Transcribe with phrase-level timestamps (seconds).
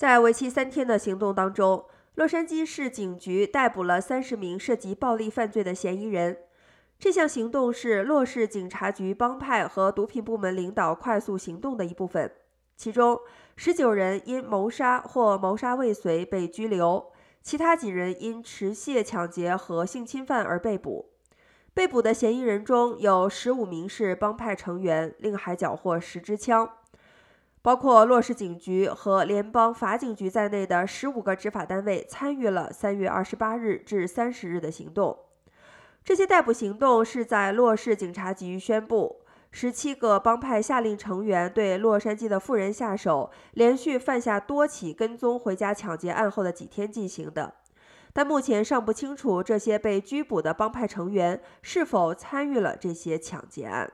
[0.00, 6.38] 在为期三天的行动当中，洛杉矶市警局逮捕了三十名涉及暴力犯罪的嫌疑人。
[6.98, 12.32] 这项行动是洛市警察局帮派和毒品部门领导快速行动的一部分。
[12.78, 13.20] 其中，
[13.56, 17.12] 十九人因谋杀或谋杀未遂被拘留，
[17.42, 21.10] 其他几人因持械抢劫和性侵犯而被捕。
[21.74, 26.70] 被捕的嫌疑人中有十五名是帮派成员，另还缴获十支枪。
[27.62, 35.18] 包括洛市警局和联邦法警局在内的十五个执法单位参与了三月二十八日至三十日的行动。
[36.02, 47.56] 这些逮捕行动是在洛市警察局宣布，十七个帮派下令成员对洛杉矶的富人下手，连续犯下多起跟踪回家抢劫案后的几天进行的。
[48.14, 53.92] 但目前尚不清楚这些被拘捕的帮派成员是否参与了这些抢劫案。